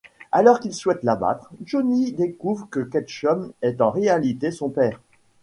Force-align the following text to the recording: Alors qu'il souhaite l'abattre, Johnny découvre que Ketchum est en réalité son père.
Alors 0.31 0.59
qu'il 0.59 0.73
souhaite 0.73 1.03
l'abattre, 1.03 1.51
Johnny 1.63 2.11
découvre 2.11 2.67
que 2.71 2.79
Ketchum 2.79 3.53
est 3.61 3.81
en 3.81 3.91
réalité 3.91 4.49
son 4.49 4.69
père. 4.71 4.99